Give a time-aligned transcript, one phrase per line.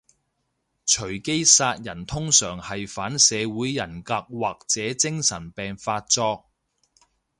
[0.87, 6.45] 隨機殺人通常係反社會人格或者精神病發作